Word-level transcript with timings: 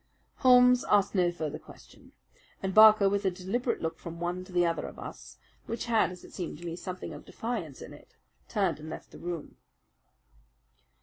Holmes 0.37 0.83
asked 0.89 1.13
no 1.13 1.31
further 1.31 1.59
question, 1.59 2.13
and 2.63 2.73
Barker, 2.73 3.07
with 3.07 3.23
a 3.23 3.29
deliberate 3.29 3.83
look 3.83 3.99
from 3.99 4.19
one 4.19 4.43
to 4.45 4.51
the 4.51 4.65
other 4.65 4.87
of 4.87 4.97
us, 4.97 5.37
which 5.67 5.85
had, 5.85 6.09
as 6.11 6.23
it 6.23 6.33
seemed 6.33 6.57
to 6.57 6.65
me, 6.65 6.75
something 6.75 7.13
of 7.13 7.23
defiance 7.23 7.83
in 7.83 7.93
it, 7.93 8.15
turned 8.49 8.79
and 8.79 8.89
left 8.89 9.11
the 9.11 9.19
room. 9.19 9.57